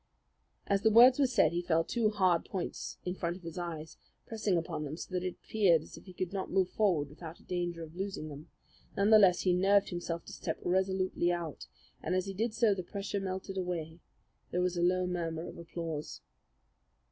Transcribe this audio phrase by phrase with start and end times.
[0.65, 3.97] As the words were said he felt two hard points in front of his eyes,
[4.25, 7.39] pressing upon them so that it appeared as if he could not move forward without
[7.39, 8.49] a danger of losing them.
[8.97, 11.67] None the less, he nerved himself to step resolutely out,
[12.01, 13.99] and as he did so the pressure melted away.
[14.49, 16.21] There was a low murmur of applause.